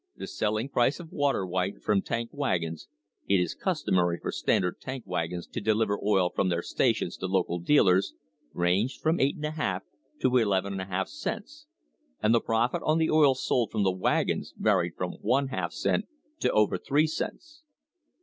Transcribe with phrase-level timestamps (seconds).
[0.15, 2.87] The selling price of water white from tank wagons
[3.27, 7.59] (it is customary for Standard tank wagons to deliver oil from their stations to local
[7.59, 8.15] dealers)
[8.51, 11.67] ranged from % l / 2 to n l /2 cents,
[12.19, 15.71] and the profit on the oil sold from the wagons varied from about one half
[15.71, 16.05] cent
[16.39, 17.61] to over three cents.